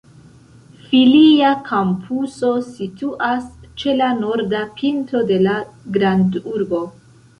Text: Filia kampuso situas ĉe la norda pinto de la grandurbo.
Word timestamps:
Filia 0.85 1.51
kampuso 1.67 2.49
situas 2.69 3.45
ĉe 3.83 3.95
la 4.01 4.09
norda 4.23 4.63
pinto 4.81 5.23
de 5.33 5.39
la 5.49 5.59
grandurbo. 5.99 6.83